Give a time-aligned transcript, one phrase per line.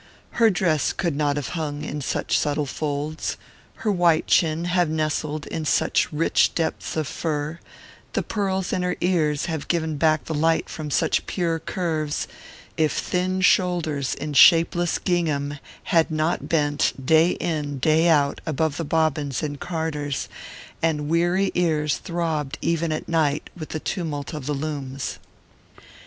[0.41, 3.37] Her dress could not have hung in such subtle folds,
[3.85, 7.59] her white chin have nestled in such rich depths of fur,
[8.13, 12.27] the pearls in her ears have given back the light from such pure curves,
[12.77, 18.83] if thin shoulders in shapeless gingham had not bent, day in, day out, above the
[18.83, 20.27] bobbins and carders,
[20.81, 25.19] and weary ears throbbed even at night with the tumult of the looms.